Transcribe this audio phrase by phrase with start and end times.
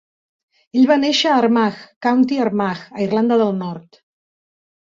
[0.79, 4.05] Ell va néixer a Armagh, County Armagh, a Irlanda del Nord.